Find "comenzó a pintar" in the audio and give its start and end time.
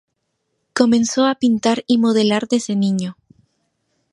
0.73-1.83